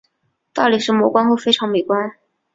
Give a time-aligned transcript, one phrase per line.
[0.51, 2.13] 大理石磨光后非常美观。